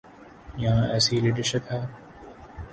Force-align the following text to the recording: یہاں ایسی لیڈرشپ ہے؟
یہاں 0.61 0.85
ایسی 0.93 1.15
لیڈرشپ 1.23 1.63
ہے؟ 1.71 1.79